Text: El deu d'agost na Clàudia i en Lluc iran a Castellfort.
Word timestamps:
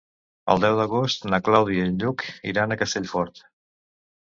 El 0.53 0.63
deu 0.63 0.77
d'agost 0.79 1.27
na 1.33 1.41
Clàudia 1.49 1.85
i 1.85 1.91
en 1.91 2.01
Lluc 2.05 2.25
iran 2.55 2.77
a 2.77 2.81
Castellfort. 2.83 3.45